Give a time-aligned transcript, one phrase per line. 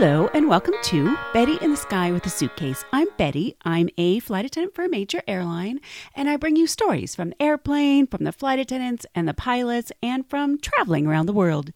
[0.00, 2.86] Hello and welcome to Betty in the Sky with a Suitcase.
[2.90, 3.54] I'm Betty.
[3.66, 5.78] I'm a flight attendant for a major airline,
[6.14, 9.92] and I bring you stories from the airplane, from the flight attendants and the pilots,
[10.02, 11.74] and from traveling around the world.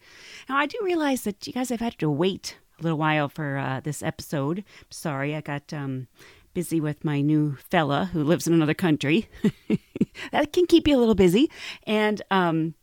[0.49, 3.59] Now, I do realize that you guys have had to wait a little while for
[3.59, 4.63] uh, this episode.
[4.89, 6.07] Sorry, I got um,
[6.55, 9.29] busy with my new fella who lives in another country.
[10.31, 11.51] that can keep you a little busy.
[11.85, 12.73] And um,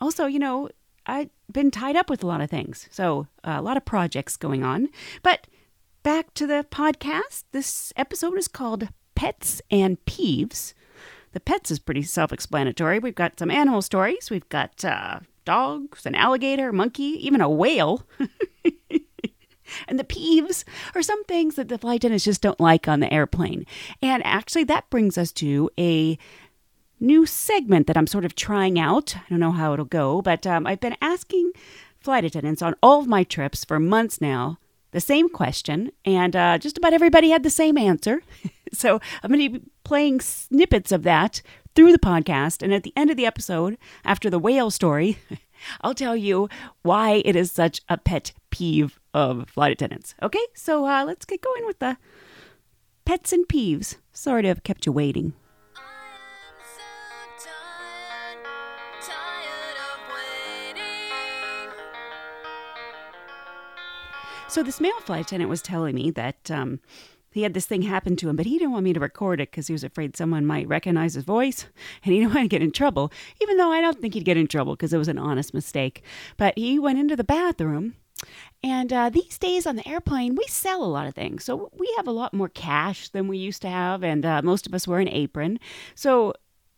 [0.00, 0.68] also, you know,
[1.06, 2.88] I've been tied up with a lot of things.
[2.90, 4.88] So, uh, a lot of projects going on.
[5.22, 5.46] But
[6.02, 7.44] back to the podcast.
[7.52, 10.74] This episode is called Pets and Peeves.
[11.32, 12.98] The pets is pretty self explanatory.
[13.00, 14.30] We've got some animal stories.
[14.30, 18.06] We've got uh, dogs, an alligator, monkey, even a whale.
[19.88, 23.12] and the peeves are some things that the flight attendants just don't like on the
[23.12, 23.66] airplane.
[24.00, 26.18] And actually, that brings us to a
[27.00, 29.16] new segment that I'm sort of trying out.
[29.16, 31.52] I don't know how it'll go, but um, I've been asking
[32.00, 34.58] flight attendants on all of my trips for months now
[34.94, 38.22] the same question, and uh, just about everybody had the same answer.
[38.72, 41.42] so I'm going to be playing snippets of that
[41.74, 42.62] through the podcast.
[42.62, 45.18] And at the end of the episode, after the whale story,
[45.80, 46.48] I'll tell you
[46.82, 50.14] why it is such a pet peeve of flight attendants.
[50.22, 51.96] Okay, so uh, let's get going with the
[53.04, 53.96] pets and peeves.
[54.12, 55.32] Sorry to have kept you waiting.
[64.54, 66.78] So this male flight attendant was telling me that um,
[67.32, 69.50] he had this thing happen to him, but he didn't want me to record it
[69.50, 71.66] because he was afraid someone might recognize his voice
[72.04, 73.10] and he didn't want to get in trouble,
[73.42, 76.04] even though I don't think he'd get in trouble because it was an honest mistake.
[76.36, 77.96] But he went into the bathroom.
[78.62, 81.42] And uh, these days on the airplane, we sell a lot of things.
[81.42, 84.68] So we have a lot more cash than we used to have, and uh, most
[84.68, 85.58] of us wear an apron.
[85.96, 86.32] So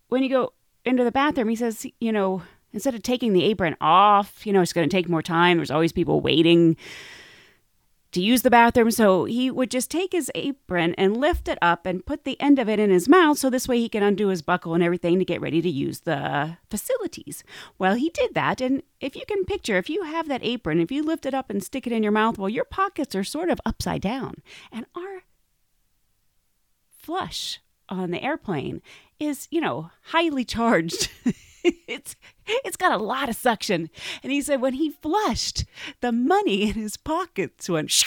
[0.08, 0.54] when you go
[0.86, 2.40] into the bathroom, he says, you know,
[2.72, 5.58] instead of taking the apron off, you know, it's going to take more time.
[5.58, 6.78] There's always people waiting
[8.12, 11.86] to use the bathroom, so he would just take his apron and lift it up
[11.86, 14.28] and put the end of it in his mouth so this way he can undo
[14.28, 17.44] his buckle and everything to get ready to use the facilities.
[17.78, 20.90] Well, he did that, and if you can picture, if you have that apron, if
[20.90, 23.50] you lift it up and stick it in your mouth, well, your pockets are sort
[23.50, 24.36] of upside down.
[24.72, 25.22] And our
[26.88, 28.82] flush on the airplane
[29.18, 31.10] is, you know, highly charged.
[31.88, 32.16] it's
[32.46, 33.90] it's got a lot of suction.
[34.22, 35.64] And he said when he flushed,
[36.00, 37.90] the money in his pockets went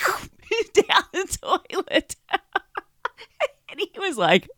[0.72, 2.16] down the toilet.
[3.70, 4.48] and he was like,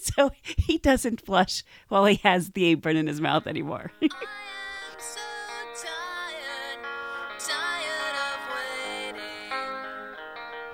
[0.00, 3.92] so he doesn't flush while he has the apron in his mouth anymore.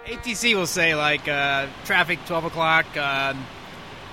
[0.06, 3.32] ATC will say like uh, traffic 12 o'clock, uh,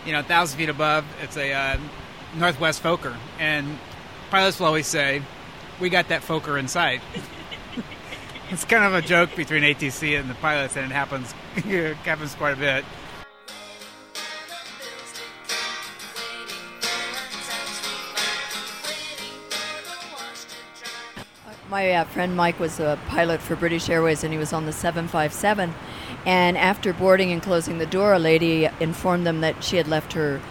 [0.05, 1.05] you know, a 1,000 feet above.
[1.21, 1.77] It's a uh,
[2.35, 3.15] Northwest Fokker.
[3.39, 3.77] And
[4.29, 5.21] pilots will always say,
[5.79, 7.01] we got that Fokker in sight.
[8.49, 12.35] it's kind of a joke between ATC and the pilots, and it happens, it happens
[12.35, 12.85] quite a bit.
[21.69, 24.71] My uh, friend Mike was a pilot for British Airways and he was on the
[24.71, 25.73] 757.
[26.27, 30.11] And after boarding and closing the door, a lady informed them that she had left
[30.11, 30.41] her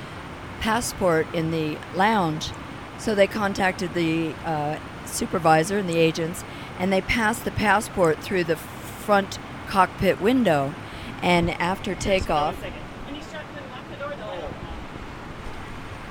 [0.58, 2.50] passport in the lounge.
[2.98, 6.44] So they contacted the uh, supervisor and the agents
[6.78, 9.38] and they passed the passport through the front
[9.68, 10.74] cockpit window.
[11.22, 12.56] And after takeoff,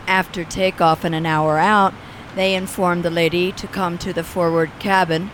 [0.05, 1.95] after takeoff and an hour out,
[2.35, 5.31] they informed the lady to come to the forward cabin.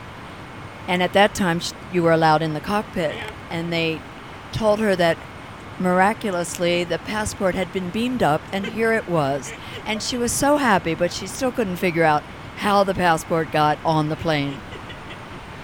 [0.87, 1.59] And at that time,
[1.91, 3.13] you were allowed in the cockpit.
[3.49, 3.99] And they
[4.51, 5.17] told her that
[5.79, 9.51] miraculously the passport had been beamed up, and here it was.
[9.85, 12.23] And she was so happy, but she still couldn't figure out
[12.57, 14.57] how the passport got on the plane.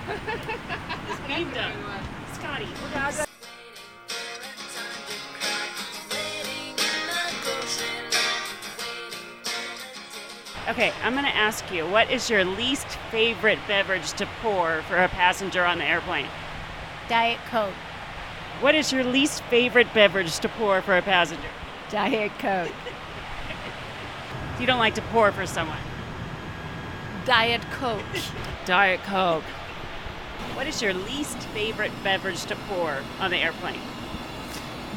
[0.09, 1.72] it's beamed up.
[2.34, 2.68] Scotty,
[10.69, 14.98] Okay, I'm going to ask you, what is your least favorite beverage to pour for
[14.98, 16.28] a passenger on the airplane?
[17.07, 17.74] Diet Coke.
[18.59, 21.48] What is your least favorite beverage to pour for a passenger?
[21.89, 22.71] Diet Coke.
[24.59, 25.77] you don't like to pour for someone?
[27.24, 28.01] Diet Coke.
[28.65, 29.44] Diet Coke.
[30.56, 33.80] What is your least favorite beverage to pour on the airplane?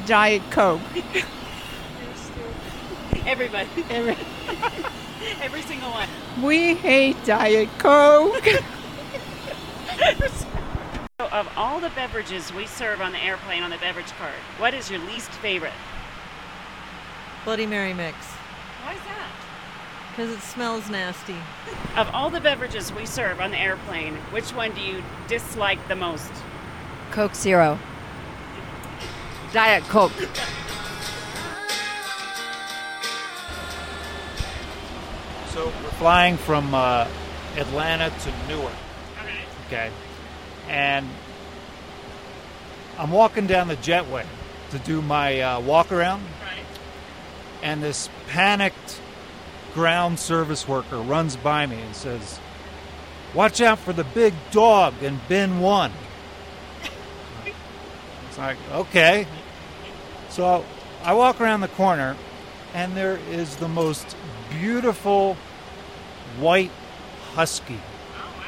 [0.06, 0.80] Diet Coke.
[3.26, 3.68] Everybody.
[3.90, 4.16] Every,
[5.42, 6.08] every single one.
[6.42, 8.46] We hate Diet Coke.
[11.30, 14.74] so of all the beverages we serve on the airplane on the beverage card, what
[14.74, 15.72] is your least favorite?
[17.44, 18.16] Bloody Mary mix.
[18.84, 19.30] Why is that?
[20.10, 21.36] Because it smells nasty.
[21.96, 25.96] Of all the beverages we serve on the airplane, which one do you dislike the
[25.96, 26.30] most?
[27.10, 27.78] Coke Zero.
[29.52, 30.12] Diet Coke.
[35.48, 37.08] So we're flying from uh,
[37.56, 38.72] Atlanta to Newark.
[39.66, 39.90] Okay.
[40.68, 41.08] And
[42.98, 44.26] I'm walking down the jetway
[44.70, 46.22] to do my uh, walk around.
[46.42, 46.64] Right.
[47.62, 49.00] And this panicked
[49.74, 52.38] ground service worker runs by me and says,
[53.34, 55.92] Watch out for the big dog in bin one.
[58.28, 59.26] It's like, okay.
[60.28, 60.64] So
[61.02, 62.16] I walk around the corner,
[62.74, 64.16] and there is the most
[64.50, 65.36] beautiful
[66.38, 66.70] white
[67.34, 67.80] husky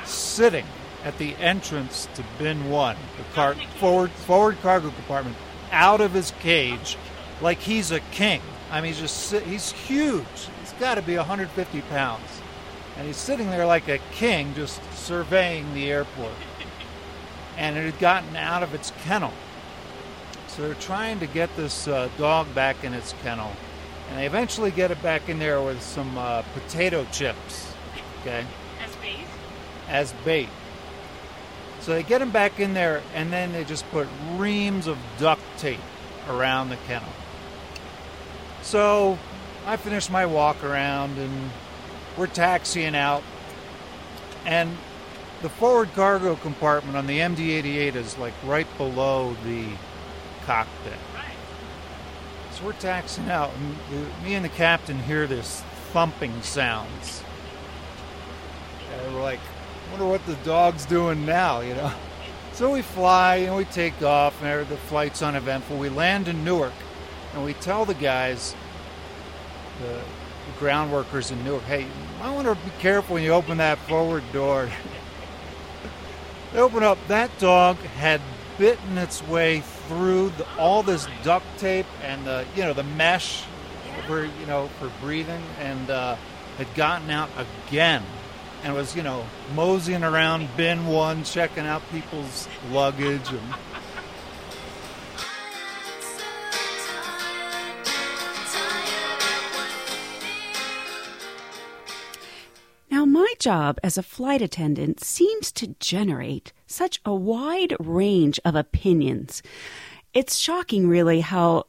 [0.04, 0.66] sitting
[1.04, 5.36] at the entrance to bin one, the car forward forward cargo compartment,
[5.70, 6.96] out of his cage,
[7.40, 8.40] like he's a king.
[8.70, 10.48] I mean, he's just he's huge.
[10.60, 12.40] He's got to be 150 pounds,
[12.96, 16.32] and he's sitting there like a king, just surveying the airport.
[17.56, 19.32] And it had gotten out of its kennel,
[20.48, 23.52] so they're trying to get this uh, dog back in its kennel,
[24.08, 27.72] and they eventually get it back in there with some uh, potato chips.
[28.20, 28.44] Okay
[28.80, 29.26] As bait?
[29.88, 30.48] as bait.
[31.82, 34.06] So they get him back in there, and then they just put
[34.36, 35.80] reams of duct tape
[36.28, 37.08] around the kennel.
[38.62, 39.18] So
[39.66, 41.50] I finish my walk around, and
[42.16, 43.24] we're taxiing out,
[44.46, 44.76] and
[45.42, 49.66] the forward cargo compartment on the MD-88 is like right below the
[50.46, 50.98] cockpit.
[52.52, 55.62] So we're taxiing out, and me and the captain hear this
[55.92, 57.24] thumping sounds.
[58.92, 59.40] And we're like,
[59.92, 61.92] wonder what the dog's doing now, you know?
[62.54, 65.76] So we fly and we take off, and the flight's uneventful.
[65.76, 66.72] We land in Newark,
[67.34, 68.54] and we tell the guys,
[69.82, 71.86] the, the ground workers in Newark, hey,
[72.18, 74.70] might want to be careful when you open that forward door.
[76.52, 78.22] they open up, that dog had
[78.56, 83.44] bitten its way through the, all this duct tape and the, you know, the mesh
[84.06, 86.16] for, you know, for breathing, and uh,
[86.56, 87.28] had gotten out
[87.66, 88.02] again
[88.64, 89.24] and was, you know,
[89.54, 93.54] moseying around bin one, checking out people's luggage and
[102.90, 108.54] Now, my job as a flight attendant seems to generate such a wide range of
[108.54, 109.42] opinions.
[110.12, 111.64] It's shocking, really, how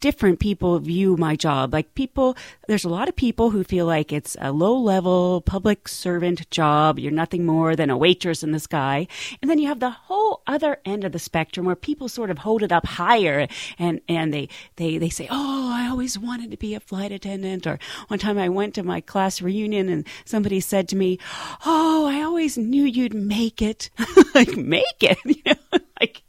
[0.00, 1.72] different people view my job.
[1.72, 2.36] Like people,
[2.68, 6.98] there's a lot of people who feel like it's a low level public servant job.
[6.98, 9.06] You're nothing more than a waitress in the sky.
[9.40, 12.38] And then you have the whole other end of the spectrum where people sort of
[12.38, 13.46] hold it up higher
[13.78, 17.66] and, and they, they, they say, Oh, I always wanted to be a flight attendant.
[17.66, 21.18] Or one time I went to my class reunion and somebody said to me,
[21.64, 23.90] Oh, I always knew you'd make it.
[24.34, 25.18] like, make it?
[25.34, 26.22] You know, like,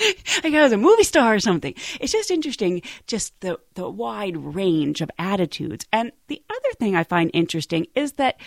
[0.44, 1.74] like I was a movie star or something.
[2.00, 5.86] It's just interesting, just the, the wide range of attitudes.
[5.92, 8.40] And the other thing I find interesting is that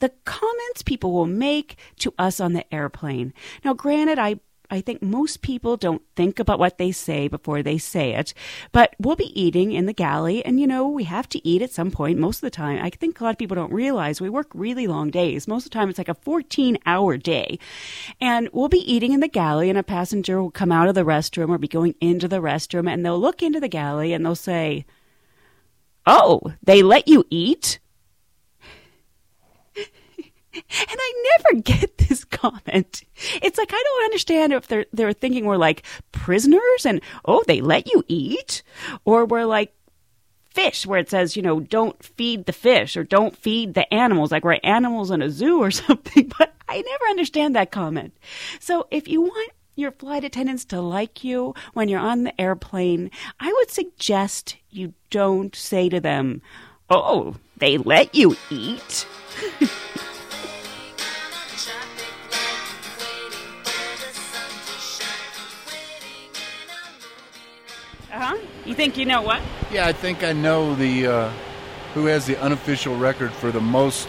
[0.00, 3.32] the comments people will make to us on the airplane.
[3.64, 4.40] Now, granted, I
[4.72, 8.32] I think most people don't think about what they say before they say it,
[8.72, 11.70] but we'll be eating in the galley, and you know, we have to eat at
[11.70, 12.82] some point most of the time.
[12.82, 15.46] I think a lot of people don't realize we work really long days.
[15.46, 17.58] Most of the time, it's like a 14 hour day.
[18.18, 21.04] And we'll be eating in the galley, and a passenger will come out of the
[21.04, 24.34] restroom or be going into the restroom, and they'll look into the galley and they'll
[24.34, 24.86] say,
[26.06, 27.78] Oh, they let you eat?
[30.54, 30.64] And
[30.98, 33.04] I never get this comment.
[33.42, 37.60] It's like I don't understand if they're they're thinking we're like prisoners and oh they
[37.60, 38.62] let you eat,
[39.04, 39.74] or we're like
[40.50, 44.30] fish where it says you know don't feed the fish or don't feed the animals
[44.30, 46.32] like we're animals in a zoo or something.
[46.38, 48.16] But I never understand that comment.
[48.60, 53.10] So if you want your flight attendants to like you when you're on the airplane,
[53.40, 56.42] I would suggest you don't say to them,
[56.90, 59.06] "Oh, they let you eat."
[68.64, 69.42] You think you know what?
[69.72, 71.30] Yeah, I think I know the uh,
[71.94, 74.08] who has the unofficial record for the most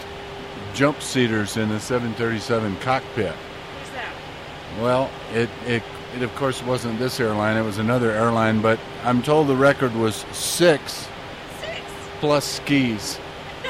[0.73, 3.33] jump seaters in the 737 cockpit.
[3.33, 4.13] Who's that?
[4.79, 5.81] Well, it, it
[6.15, 8.61] it of course wasn't this airline; it was another airline.
[8.61, 11.07] But I'm told the record was six
[11.59, 11.81] Six.
[12.19, 13.15] plus skis,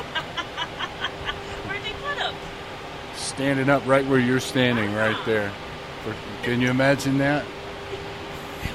[1.65, 2.35] Where'd they put them?
[3.15, 5.49] standing up right where you're standing, right there.
[6.03, 7.45] For- Can you imagine that?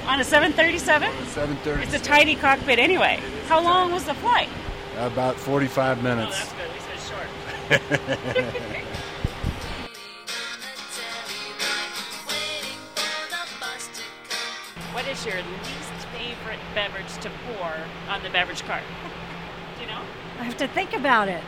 [0.09, 1.07] On a 737?
[1.27, 1.83] 737.
[1.83, 3.21] It's a tiny cockpit anyway.
[3.47, 4.49] How long was the flight?
[4.97, 6.39] About 45 Oh, minutes.
[6.39, 6.63] that's good.
[6.63, 8.85] At least it's short.
[14.93, 17.73] What is your least favorite beverage to pour
[18.09, 18.83] on the beverage cart?
[19.77, 20.01] Do you know?
[20.41, 21.43] I have to think about it.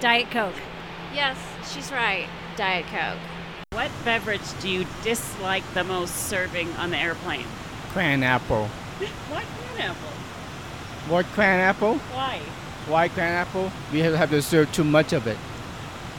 [0.00, 0.54] Diet Coke.
[1.14, 1.38] Yes,
[1.72, 2.28] she's right.
[2.56, 3.18] Diet Coke.
[3.72, 7.46] What beverage do you dislike the most serving on the airplane?
[7.94, 8.66] Cran apple.
[8.66, 10.08] What pineapple?
[11.08, 11.94] What cran apple?
[11.94, 12.40] Why?
[12.88, 13.70] Why cran apple?
[13.92, 15.38] We have have to serve too much of it.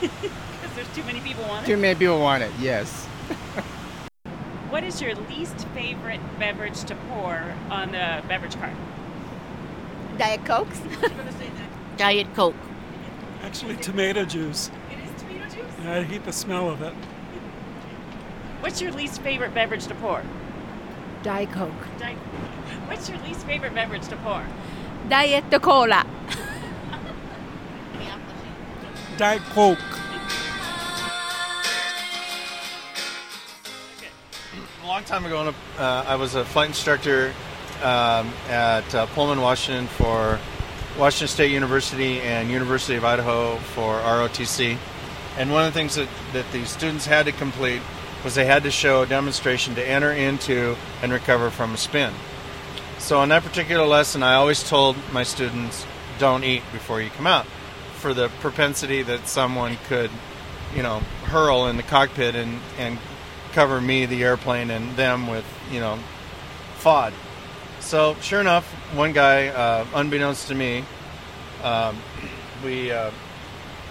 [0.00, 1.66] Because there's too many people want it?
[1.66, 2.50] Too many people want it.
[2.58, 3.04] Yes.
[4.70, 8.72] What is your least favorite beverage to pour on the beverage cart?
[10.16, 10.80] Diet Cokes.
[11.98, 12.56] Diet Coke.
[13.42, 14.70] Actually, tomato juice.
[14.90, 15.86] It is tomato juice.
[15.86, 16.94] I hate the smell of it.
[18.60, 20.22] What's your least favorite beverage to pour?
[21.26, 21.72] Diet Coke.
[21.98, 22.14] Di-
[22.86, 24.46] What's your least favorite beverage to pour?
[25.08, 26.06] Diet Cola.
[29.16, 29.80] Diet Coke.
[34.84, 37.34] A long time ago, uh, I was a flight instructor
[37.82, 40.38] um, at uh, Pullman, Washington for
[40.96, 44.78] Washington State University and University of Idaho for ROTC.
[45.38, 47.82] And one of the things that, that the students had to complete
[48.24, 52.12] was they had to show a demonstration to enter into and recover from a spin.
[52.98, 55.86] So in that particular lesson, I always told my students,
[56.18, 57.46] don't eat before you come out
[57.96, 60.10] for the propensity that someone could,
[60.74, 62.98] you know, hurl in the cockpit and, and
[63.52, 65.98] cover me, the airplane, and them with, you know,
[66.78, 67.12] FOD.
[67.80, 70.84] So sure enough, one guy, uh, unbeknownst to me,
[71.62, 71.96] um,
[72.64, 73.10] we uh,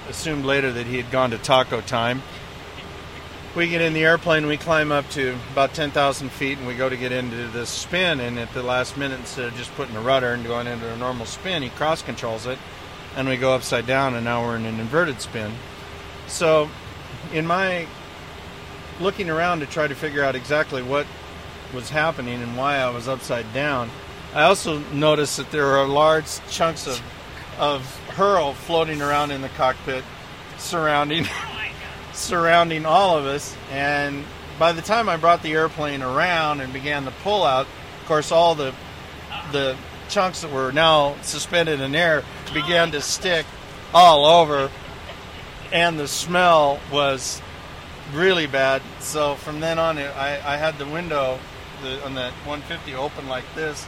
[0.10, 2.22] assumed later that he had gone to taco time.
[3.56, 6.90] We get in the airplane, we climb up to about 10,000 feet, and we go
[6.90, 8.20] to get into this spin.
[8.20, 10.98] And at the last minute, instead of just putting a rudder and going into a
[10.98, 12.60] normal spin, he cross controls it,
[13.16, 15.54] and we go upside down, and now we're in an inverted spin.
[16.28, 16.70] So,
[17.32, 17.88] in my
[19.00, 21.08] looking around to try to figure out exactly what
[21.74, 23.90] was happening and why I was upside down,
[24.34, 27.02] I also noticed that there are large chunks of
[27.58, 30.04] of hurl floating around in the cockpit,
[30.58, 31.26] surrounding
[32.16, 33.56] surrounding all of us.
[33.72, 34.24] And
[34.58, 37.68] by the time I brought the airplane around and began the pull out,
[38.02, 38.74] of course, all the
[39.52, 39.76] the
[40.10, 43.46] chunks that were now suspended in air began to stick
[43.94, 44.70] all over,
[45.72, 47.42] and the smell was
[48.14, 48.82] really bad.
[49.00, 51.40] So from then on, I, I had the window
[51.82, 53.86] the, on that 150 open like this,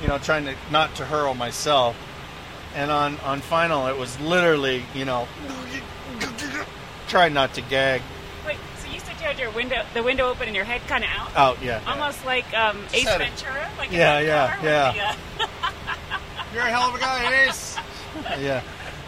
[0.00, 1.96] you know, trying to not to hurl myself.
[2.74, 5.26] And on on final, it was literally, you know,
[7.08, 8.02] try not to gag.
[8.46, 11.04] Wait, so you said you had your window, the window open and your head kind
[11.04, 11.36] of out?
[11.36, 11.82] Out, yeah.
[11.86, 13.18] Almost like um, Ace Said.
[13.18, 13.68] Ventura?
[13.78, 15.14] Like in Yeah, yeah, yeah.
[15.38, 15.48] the, uh,
[16.54, 17.76] You're a hell of a guy, Ace.
[18.40, 18.62] yeah,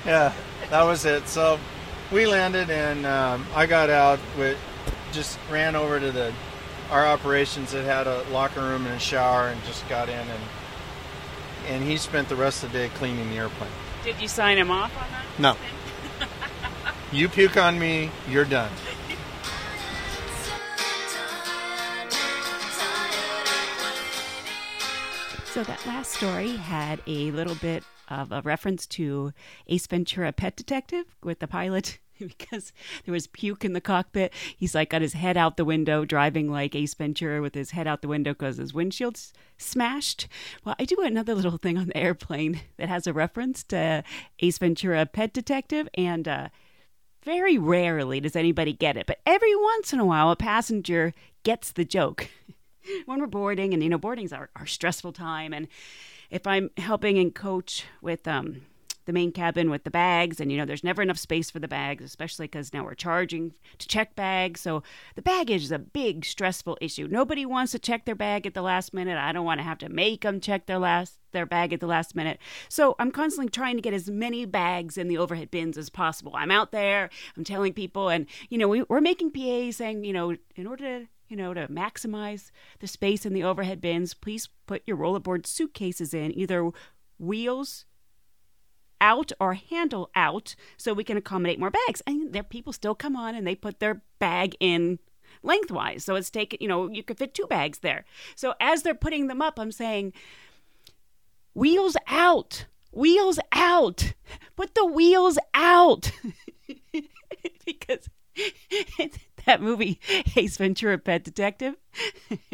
[0.04, 0.32] yeah,
[0.70, 1.26] that was it.
[1.28, 1.58] So
[2.12, 4.58] we landed, and um, I got out with
[5.12, 6.32] just ran over to the
[6.90, 10.42] our operations that had a locker room and a shower, and just got in and
[11.68, 13.70] and he spent the rest of the day cleaning the airplane.
[14.04, 15.24] Did you sign him off on that?
[15.38, 15.56] No.
[17.12, 18.70] You puke on me, you're done.
[25.46, 29.32] So that last story had a little bit of a reference to
[29.66, 32.72] Ace Ventura Pet Detective with the pilot because
[33.04, 34.32] there was puke in the cockpit.
[34.56, 37.88] He's like got his head out the window driving like Ace Ventura with his head
[37.88, 40.28] out the window because his windshield's smashed.
[40.64, 44.04] Well, I do another little thing on the airplane that has a reference to
[44.38, 46.48] Ace Ventura Pet Detective and uh
[47.22, 51.12] very rarely does anybody get it, but every once in a while a passenger
[51.42, 52.28] gets the joke.
[53.06, 55.68] when we're boarding, and you know, boarding's our, our stressful time, and
[56.30, 58.62] if I'm helping and coach with um,
[59.10, 61.66] the main cabin with the bags, and you know, there's never enough space for the
[61.66, 64.60] bags, especially because now we're charging to check bags.
[64.60, 64.84] So
[65.16, 67.08] the baggage is a big stressful issue.
[67.10, 69.18] Nobody wants to check their bag at the last minute.
[69.18, 71.88] I don't want to have to make them check their last their bag at the
[71.88, 72.38] last minute.
[72.68, 76.32] So I'm constantly trying to get as many bags in the overhead bins as possible.
[76.36, 80.12] I'm out there, I'm telling people, and you know, we, we're making PAs saying, you
[80.12, 82.50] know, in order to you know, to maximize
[82.80, 86.70] the space in the overhead bins, please put your rollerboard suitcases in either
[87.20, 87.86] wheels
[89.00, 92.02] out or handle out so we can accommodate more bags.
[92.06, 94.98] And there people still come on and they put their bag in
[95.42, 96.04] lengthwise.
[96.04, 98.04] So it's taken, you know, you could fit two bags there.
[98.34, 100.12] So as they're putting them up, I'm saying,
[101.54, 104.14] wheels out, wheels out,
[104.56, 106.12] put the wheels out.
[107.64, 108.08] because
[109.46, 110.00] that movie
[110.36, 111.74] Ace Ventura Pet Detective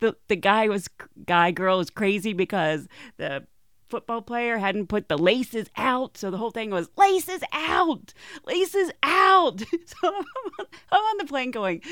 [0.00, 0.88] the the guy was
[1.26, 3.46] guy girl was crazy because the
[3.92, 8.14] football player hadn't put the laces out, so the whole thing was laces out,
[8.46, 9.62] laces out.
[9.86, 11.82] So I'm on, I'm on the plane going,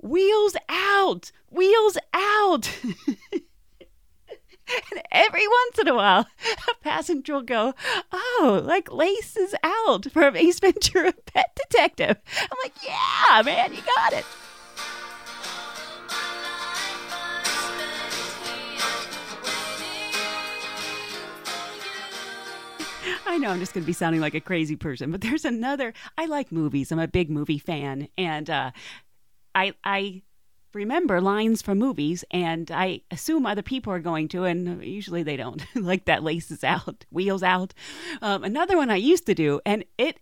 [0.00, 2.76] wheels out, wheels out.
[4.90, 6.26] And every once in a while,
[6.68, 7.72] a passenger will go,
[8.12, 12.18] Oh, like laces out from Ace Ventura Pet Detective.
[12.38, 14.26] I'm like, Yeah, man, you got it.
[23.26, 25.92] I know I'm just going to be sounding like a crazy person, but there's another.
[26.16, 26.92] I like movies.
[26.92, 28.70] I'm a big movie fan, and uh,
[29.54, 30.22] I I
[30.74, 35.36] remember lines from movies, and I assume other people are going to, and usually they
[35.36, 35.64] don't.
[35.74, 37.74] like that laces out, wheels out.
[38.22, 40.18] Um, another one I used to do, and it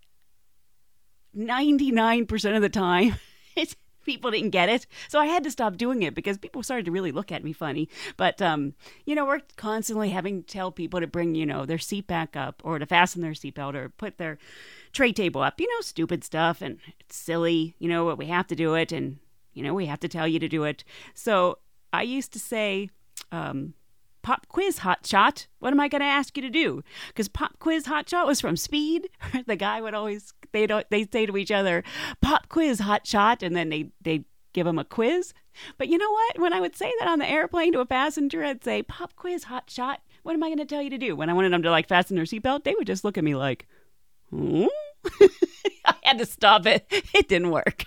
[1.36, 3.16] 99% of the time,
[3.56, 3.76] it's
[4.06, 4.86] people didn't get it.
[5.08, 7.52] So I had to stop doing it because people started to really look at me
[7.52, 7.88] funny.
[8.16, 11.78] But um, you know, we're constantly having to tell people to bring, you know, their
[11.78, 14.38] seat back up or to fasten their seatbelt or put their
[14.92, 15.60] tray table up.
[15.60, 18.92] You know, stupid stuff and it's silly, you know, but we have to do it
[18.92, 19.18] and
[19.52, 20.84] you know, we have to tell you to do it.
[21.14, 21.58] So
[21.92, 22.90] I used to say,
[23.32, 23.72] um,
[24.26, 25.46] pop quiz hot shot.
[25.60, 26.82] What am I going to ask you to do?
[27.08, 29.08] Because pop quiz hot shot was from Speed.
[29.46, 31.82] the guy would always they don't they say to each other,
[32.20, 35.34] pop quiz hot shot, and then they they give them a quiz.
[35.78, 36.38] But you know what?
[36.38, 39.44] When I would say that on the airplane to a passenger, I'd say pop quiz
[39.44, 40.00] hot shot.
[40.22, 41.14] What am I going to tell you to do?
[41.14, 43.34] When I wanted them to like fasten their seatbelt, they would just look at me
[43.34, 43.66] like,
[44.30, 44.66] hmm?
[45.84, 46.86] I had to stop it.
[47.14, 47.84] It didn't work.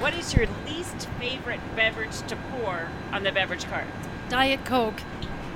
[0.00, 3.86] What is your least favorite beverage to pour on the beverage cart?
[4.28, 5.00] Diet Coke.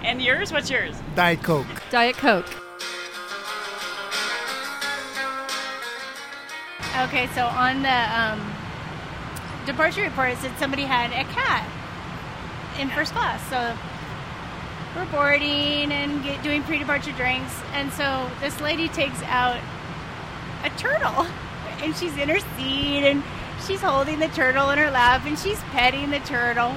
[0.02, 0.52] And yours?
[0.52, 0.96] What's yours?
[1.14, 1.66] Diet Coke.
[1.90, 2.46] Diet Coke.
[7.02, 8.52] Okay, so on the um,
[9.66, 11.64] departure report, it said somebody had a cat
[12.80, 13.40] in first class.
[13.48, 13.76] So
[14.96, 19.60] we're boarding and get, doing pre-departure drinks, and so this lady takes out
[20.64, 21.26] a turtle,
[21.82, 23.22] and she's in her seat, and
[23.64, 26.74] she's holding the turtle in her lap, and she's petting the turtle,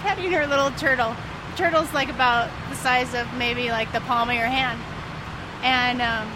[0.00, 1.14] petting her little turtle.
[1.56, 4.80] Turtle's like about the size of maybe like the palm of your hand,
[5.62, 6.30] and um,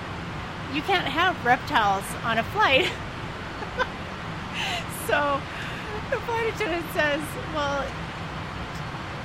[0.74, 2.86] you can't have reptiles on a flight.
[5.06, 5.40] so
[6.10, 7.20] the flight attendant says,
[7.54, 7.84] "Well."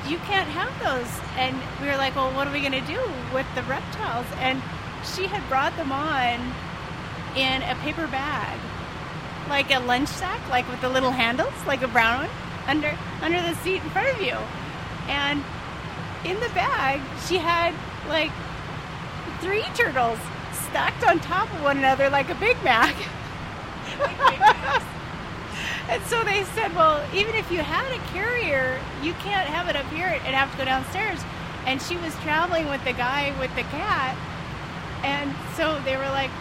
[0.07, 1.07] you can't have those.
[1.37, 3.01] And we were like, well, what are we going to do
[3.33, 4.25] with the reptiles?
[4.39, 4.61] And
[5.03, 6.39] she had brought them on
[7.35, 8.59] in a paper bag,
[9.49, 12.29] like a lunch sack, like with the little handles, like a brown one,
[12.67, 14.37] under under the seat in front of you.
[15.07, 15.43] And
[16.25, 17.73] in the bag, she had
[18.07, 18.31] like
[19.41, 20.19] three turtles
[20.51, 22.95] stacked on top of one another like a Big Mac.
[25.89, 29.75] And so they said, well, even if you had a carrier, you can't have it
[29.75, 30.07] up here.
[30.07, 31.19] It'd have to go downstairs.
[31.65, 34.17] And she was traveling with the guy with the cat.
[35.03, 36.31] And so they were like,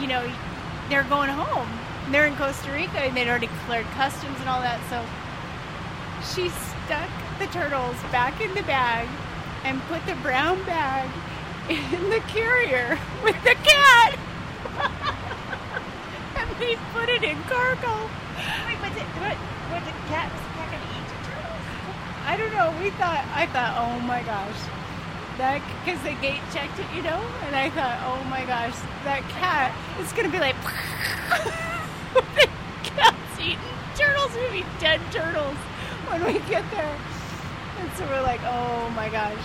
[0.00, 0.22] you know,
[0.88, 1.68] they're going home.
[2.10, 4.78] They're in Costa Rica and they'd already cleared customs and all that.
[4.88, 5.02] So
[6.22, 6.48] she
[6.86, 9.08] stuck the turtles back in the bag
[9.64, 11.10] and put the brown bag
[11.68, 14.16] in the carrier with the cat.
[16.38, 18.08] and we put it in cargo.
[18.66, 19.34] Wait, was it what?
[19.74, 21.66] What the cat was the cat gonna eat the turtles?
[22.24, 22.70] I don't know.
[22.80, 24.60] We thought, I thought, oh my gosh,
[25.38, 29.26] that because the gate checked it, you know, and I thought, oh my gosh, that
[29.34, 30.54] cat is gonna be like,
[32.14, 32.48] the
[32.84, 33.58] cat's eating
[33.96, 34.30] turtles.
[34.34, 35.58] We'll be dead turtles
[36.10, 36.98] when we get there.
[37.78, 39.42] And so we're like, oh my gosh.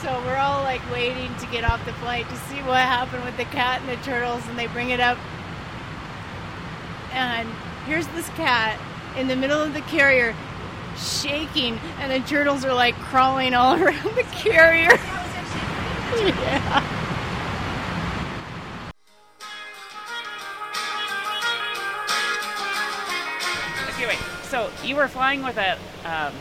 [0.00, 3.36] So we're all like waiting to get off the flight to see what happened with
[3.36, 5.18] the cat and the turtles, and they bring it up.
[7.12, 7.48] And
[7.86, 8.78] here's this cat
[9.16, 10.34] in the middle of the carrier
[10.96, 14.90] shaking, and the turtles are like crawling all around the carrier.
[16.14, 16.87] yeah.
[24.88, 26.32] You were flying with a um,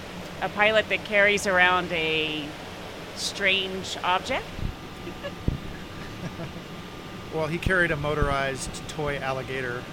[0.41, 2.45] a pilot that carries around a
[3.15, 4.45] strange object.
[7.33, 9.83] Well, he carried a motorized toy alligator.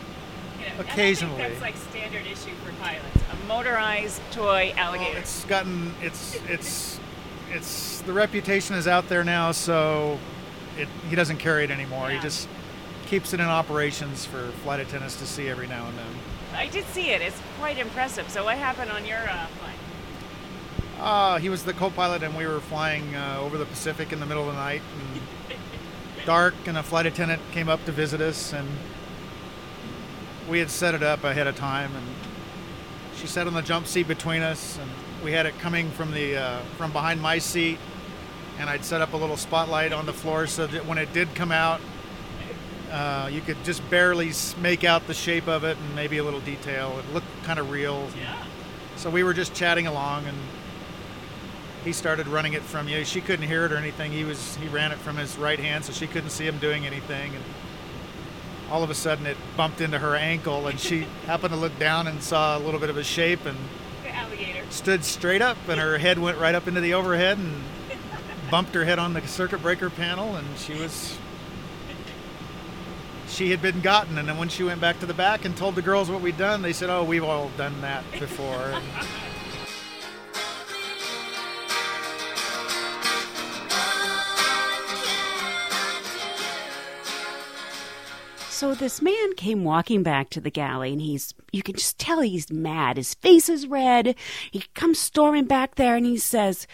[0.65, 1.37] And I think Occasionally.
[1.37, 3.05] that's like standard issue for pilots.
[3.33, 5.11] A motorized toy alligator.
[5.11, 7.01] Well, it's gotten it's it's
[7.51, 10.19] it's the reputation is out there now, so
[10.79, 12.09] it he doesn't carry it anymore.
[12.09, 12.17] Yeah.
[12.17, 12.49] He just
[13.07, 16.07] keeps it in operations for flight attendants to see every now and then.
[16.55, 17.21] I did see it.
[17.21, 18.29] It's quite impressive.
[18.31, 19.77] So what happened on your uh, flight?
[20.99, 24.27] Uh, he was the co-pilot, and we were flying uh, over the Pacific in the
[24.27, 25.59] middle of the night, and
[26.27, 28.69] dark, and a flight attendant came up to visit us, and
[30.49, 32.07] we had set it up ahead of time, and
[33.17, 34.91] she sat on the jump seat between us, and
[35.25, 37.79] we had it coming from the uh, from behind my seat.
[38.59, 41.35] And I'd set up a little spotlight on the floor so that when it did
[41.35, 41.81] come out,
[42.95, 44.31] uh, you could just barely
[44.61, 46.97] make out the shape of it and maybe a little detail.
[47.01, 48.09] It looked kind of real.
[48.17, 48.37] Yeah.
[48.95, 50.37] So we were just chatting along, and
[51.85, 53.05] he started running it from you.
[53.05, 54.13] She couldn't hear it or anything.
[54.13, 56.87] He was he ran it from his right hand, so she couldn't see him doing
[56.87, 57.35] anything.
[57.35, 57.43] And
[58.71, 62.07] all of a sudden, it bumped into her ankle, and she happened to look down
[62.07, 63.59] and saw a little bit of a shape, and
[64.07, 64.63] Alligator.
[64.71, 67.61] stood straight up, and her head went right up into the overhead and
[68.53, 71.19] bumped her head on the circuit breaker panel, and she was.
[73.35, 75.75] She had been gotten, and then when she went back to the back and told
[75.75, 78.81] the girls what we'd done, they said, "Oh, we've all done that before."
[88.51, 92.21] So this man came walking back to the galley and he's you can just tell
[92.21, 92.97] he's mad.
[92.97, 94.15] His face is red.
[94.53, 96.69] He comes storming back there and he says,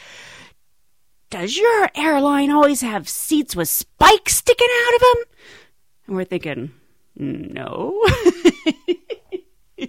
[1.31, 5.25] Does your airline always have seats with spikes sticking out of them?
[6.11, 6.73] And we're thinking,
[7.15, 8.05] No.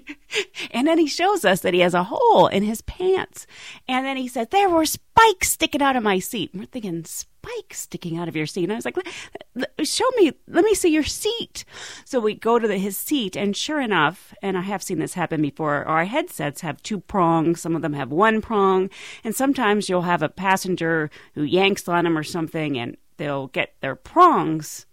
[0.72, 3.48] and then he shows us that he has a hole in his pants.
[3.88, 6.52] And then he said, There were spikes sticking out of my seat.
[6.54, 8.66] And we're thinking, Spikes sticking out of your seat.
[8.66, 11.66] And I was like, "L- l- Show me, let me see your seat.
[12.06, 15.16] So we go to the, his seat, and sure enough, and I have seen this
[15.16, 17.62] happen before, our headsets have two prongs.
[17.62, 18.92] Some of them have one prong.
[19.24, 23.74] And sometimes you'll have a passenger who yanks on them or something, and they'll get
[23.82, 24.86] their prongs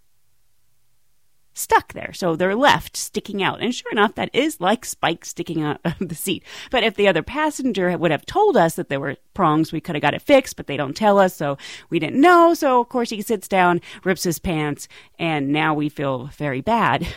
[1.59, 2.13] stuck there.
[2.13, 3.61] So they're left sticking out.
[3.61, 6.43] And sure enough, that is like spikes sticking out of the seat.
[6.71, 9.95] But if the other passenger would have told us that there were prongs, we could
[9.95, 11.35] have got it fixed, but they don't tell us.
[11.35, 11.57] So
[11.89, 12.53] we didn't know.
[12.53, 17.07] So of course he sits down, rips his pants, and now we feel very bad.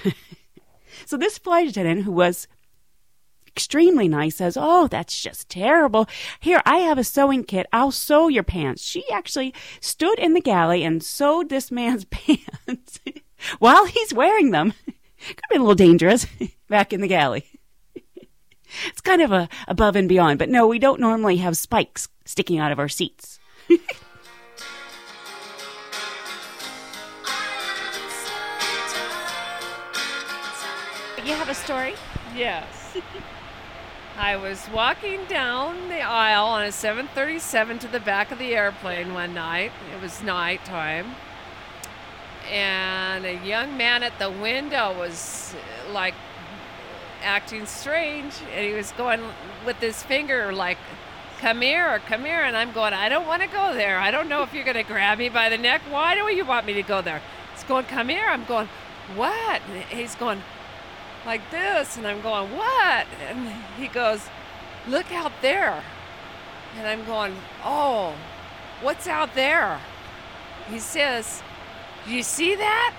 [1.06, 2.48] so this flight attendant who was
[3.46, 6.08] extremely nice says, Oh, that's just terrible.
[6.40, 7.66] Here, I have a sewing kit.
[7.72, 8.82] I'll sew your pants.
[8.82, 13.00] She actually stood in the galley and sewed this man's pants
[13.58, 14.72] while he's wearing them.
[14.86, 16.26] Could have been a little dangerous
[16.68, 17.44] back in the galley.
[18.86, 22.58] It's kind of a above and beyond, but no, we don't normally have spikes sticking
[22.58, 23.38] out of our seats.
[23.68, 23.78] You
[31.34, 31.94] have a story?
[32.34, 32.96] Yes.
[34.16, 39.14] I was walking down the aisle on a 737 to the back of the airplane
[39.14, 39.72] one night.
[39.94, 41.14] It was nighttime.
[42.50, 45.54] And a young man at the window was
[45.90, 46.14] like
[47.22, 48.34] acting strange.
[48.54, 49.20] And he was going
[49.64, 50.78] with his finger, like,
[51.40, 52.42] come here, or come here.
[52.42, 53.98] And I'm going, I don't want to go there.
[53.98, 55.82] I don't know if you're going to grab me by the neck.
[55.90, 57.20] Why do you want me to go there?
[57.54, 58.26] He's going, come here.
[58.26, 58.68] I'm going,
[59.14, 59.60] what?
[59.70, 60.42] And he's going,
[61.24, 64.28] like this and I'm going, "What?" And he goes,
[64.88, 65.82] "Look out there."
[66.76, 68.14] And I'm going, "Oh,
[68.80, 69.80] what's out there?"
[70.68, 71.51] He says, "Do
[72.06, 72.94] you see that?"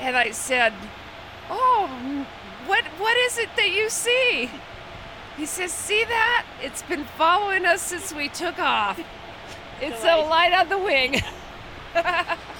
[0.00, 0.72] And I said,
[1.50, 1.86] "Oh,
[2.66, 4.50] what what is it that you see?"
[5.36, 6.44] He says, "See that?
[6.62, 9.00] It's been following us since we took off.
[9.80, 11.22] It's a light on the wing."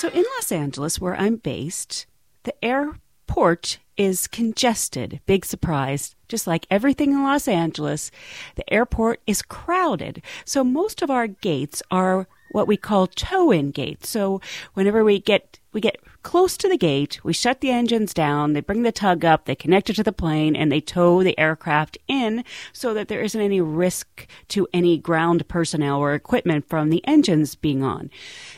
[0.00, 2.06] So in Los Angeles, where I'm based,
[2.44, 5.20] the airport is congested.
[5.26, 6.16] Big surprise.
[6.26, 8.10] Just like everything in Los Angeles,
[8.54, 10.22] the airport is crowded.
[10.46, 14.08] So most of our gates are what we call tow-in gates.
[14.08, 14.40] So
[14.72, 18.62] whenever we get we get close to the gate, we shut the engines down, they
[18.62, 21.98] bring the tug up, they connect it to the plane, and they tow the aircraft
[22.08, 27.06] in so that there isn't any risk to any ground personnel or equipment from the
[27.06, 28.10] engines being on.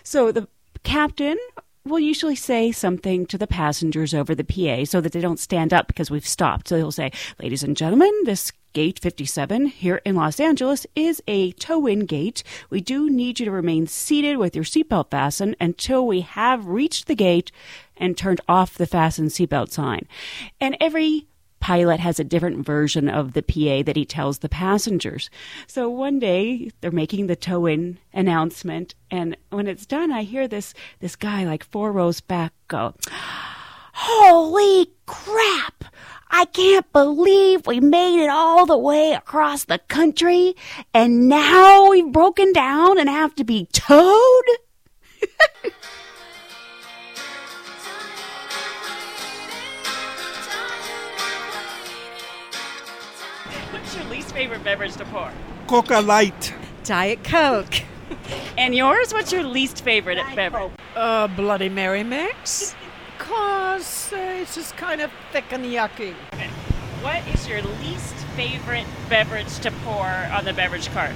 [0.05, 0.46] So the
[0.85, 1.37] captain
[1.85, 5.73] will usually say something to the passengers over the PA so that they don't stand
[5.73, 6.68] up because we've stopped.
[6.68, 11.53] So he'll say, Ladies and gentlemen, this gate 57 here in Los Angeles is a
[11.53, 12.42] tow in gate.
[12.71, 17.07] We do need you to remain seated with your seatbelt fastened until we have reached
[17.07, 17.53] the gate
[17.97, 20.07] and turned off the fasten seatbelt sign.
[20.61, 21.27] And every
[21.62, 25.31] pilot has a different version of the PA that he tells the passengers.
[25.68, 30.48] So one day they're making the tow in announcement and when it's done I hear
[30.48, 32.94] this this guy like four rows back go,
[33.94, 35.85] Holy crap!
[36.31, 40.57] I can't believe we made it all the way across the country
[40.92, 44.44] and now we've broken down and have to be towed?
[54.42, 55.31] favorite beverage to pour?
[55.68, 56.52] Coca Light.
[56.83, 57.83] Diet Coke.
[58.59, 59.12] And yours?
[59.12, 60.72] What's your least favorite beverage?
[60.96, 62.74] Uh, Bloody Mary mix.
[63.18, 66.12] Because uh, it's just kind of thick and yucky.
[66.35, 66.48] Okay.
[67.02, 71.14] What is your least favorite beverage to pour on the beverage cart?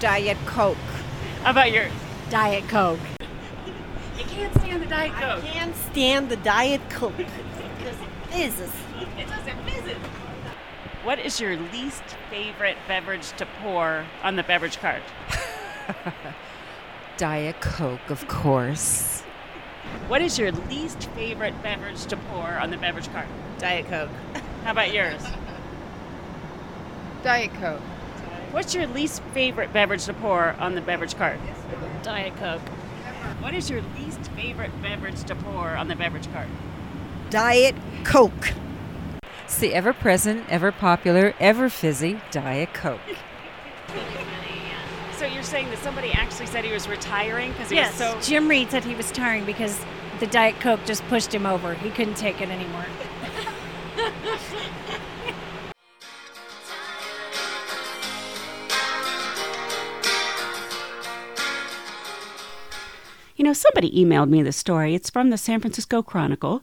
[0.00, 0.76] Diet Coke.
[1.44, 1.92] How about yours?
[2.30, 2.98] Diet Coke.
[4.18, 5.44] You can't stand the Diet Coke.
[5.44, 8.72] I can't stand the Diet Coke because it fizzes.
[9.16, 9.65] It doesn't visit.
[11.06, 15.04] What is your least favorite beverage to pour on the beverage cart?
[17.16, 19.20] Diet Coke, of course.
[20.08, 23.28] What is your least favorite beverage to pour on the beverage cart?
[23.58, 24.10] Diet Coke.
[24.64, 25.22] How about yours?
[27.22, 27.80] Diet Coke.
[28.50, 31.38] What's your least favorite beverage to pour on the beverage cart?
[32.02, 32.68] Diet Coke.
[33.38, 36.48] What is your least favorite beverage to pour on the beverage cart?
[37.30, 38.54] Diet Coke.
[39.46, 43.00] It's the ever present, ever popular, ever fizzy Diet Coke.
[45.18, 48.28] So you're saying that somebody actually said he was retiring because he Yes, was so
[48.28, 49.80] Jim Reed said he was tiring because
[50.20, 51.72] the Diet Coke just pushed him over.
[51.72, 52.84] He couldn't take it anymore.
[63.36, 64.94] You know, somebody emailed me this story.
[64.94, 66.62] It's from the San Francisco Chronicle.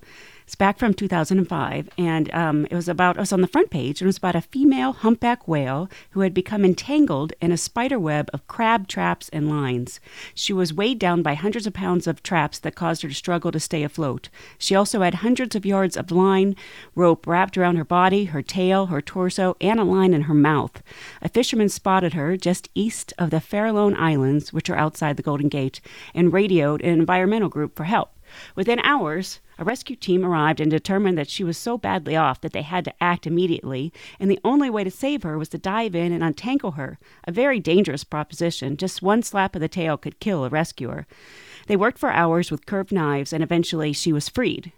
[0.54, 4.00] It's back from 2005, and um, it was about, it was on the front page,
[4.00, 7.98] and it was about a female humpback whale who had become entangled in a spider
[7.98, 10.00] web of crab traps and lines.
[10.36, 13.52] She was weighed down by hundreds of pounds of traps that caused her to struggle
[13.52, 14.30] to stay afloat.
[14.60, 16.56] She also had hundreds of yards of line
[16.94, 20.84] rope wrapped around her body, her tail, her torso, and a line in her mouth.
[21.24, 25.50] A fisherman spotted her just east of the Farallon Islands, which are outside the Golden
[25.50, 25.82] Gate,
[26.14, 28.12] and radioed an environmental group for help.
[28.56, 32.54] Within hours, a rescue team arrived and determined that she was so badly off that
[32.54, 35.96] they had to act immediately, and the only way to save her was to dive
[35.96, 37.00] in and untangle her.
[37.26, 38.78] A very dangerous proposition.
[38.78, 41.06] Just one slap of the tail could kill a rescuer.
[41.68, 44.72] They worked for hours with curved knives, and eventually she was freed.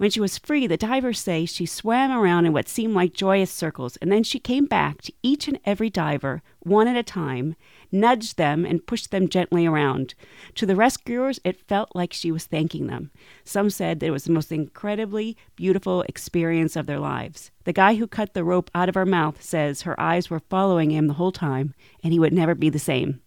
[0.00, 3.50] When she was free, the divers say she swam around in what seemed like joyous
[3.50, 7.54] circles, and then she came back to each and every diver, one at a time,
[7.92, 10.14] nudged them, and pushed them gently around.
[10.54, 13.10] To the rescuers, it felt like she was thanking them.
[13.44, 17.50] Some said it was the most incredibly beautiful experience of their lives.
[17.64, 20.90] The guy who cut the rope out of her mouth says her eyes were following
[20.90, 23.20] him the whole time, and he would never be the same.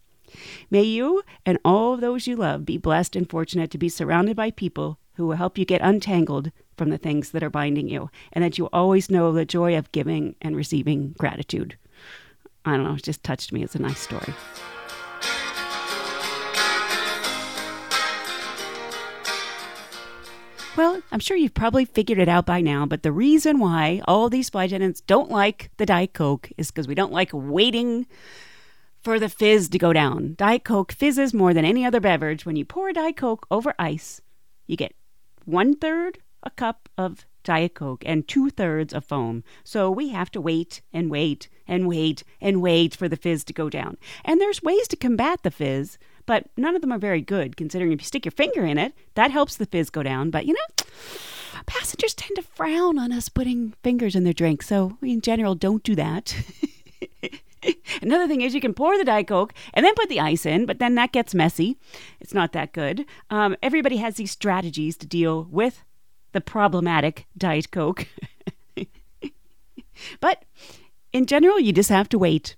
[0.72, 4.50] May you and all those you love be blessed and fortunate to be surrounded by
[4.50, 8.44] people who will help you get untangled from the things that are binding you, and
[8.44, 11.78] that you always know the joy of giving and receiving gratitude.
[12.66, 13.64] I don't know, it just touched me.
[13.64, 14.34] It's a nice story.
[20.76, 24.28] Well, I'm sure you've probably figured it out by now, but the reason why all
[24.28, 28.08] these flight attendants don't like the Diet Coke is because we don't like waiting
[29.00, 30.34] for the fizz to go down.
[30.36, 32.44] Diet Coke fizzes more than any other beverage.
[32.44, 34.20] When you pour a Diet Coke over ice,
[34.66, 34.96] you get
[35.46, 39.44] one third a cup of Diet Coke and two thirds of foam.
[39.64, 43.54] So we have to wait and wait and wait and wait for the fizz to
[43.54, 43.98] go down.
[44.26, 47.92] And there's ways to combat the fizz, but none of them are very good, considering
[47.92, 50.30] if you stick your finger in it, that helps the fizz go down.
[50.30, 50.86] But you know,
[51.66, 55.56] passengers tend to frown on us putting fingers in their drink, so we in general
[55.56, 56.36] don't do that.
[58.02, 60.66] Another thing is you can pour the Diet Coke and then put the ice in,
[60.66, 61.78] but then that gets messy.
[62.20, 63.06] It's not that good.
[63.30, 65.84] Um, everybody has these strategies to deal with
[66.34, 68.08] the problematic Diet Coke.
[70.20, 70.44] but
[71.12, 72.56] in general, you just have to wait.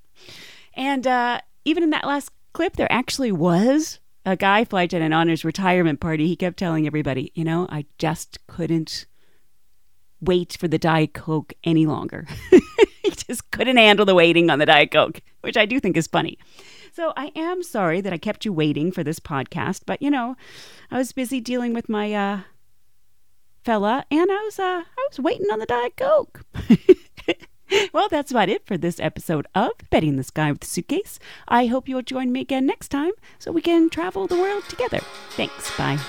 [0.75, 5.27] And uh, even in that last clip, there actually was a guy flight attendant on
[5.27, 6.27] his retirement party.
[6.27, 9.05] He kept telling everybody, you know, I just couldn't
[10.21, 12.25] wait for the Diet Coke any longer.
[12.51, 16.07] he just couldn't handle the waiting on the Diet Coke, which I do think is
[16.07, 16.39] funny.
[16.93, 20.35] So I am sorry that I kept you waiting for this podcast, but you know,
[20.89, 22.39] I was busy dealing with my uh,
[23.65, 26.45] fella, and I was uh, I was waiting on the Diet Coke.
[27.93, 31.19] well, that's about it for this episode of Betty in the Sky with the Suitcase.
[31.47, 34.99] I hope you'll join me again next time so we can travel the world together.
[35.31, 35.75] Thanks.
[35.77, 35.99] Bye.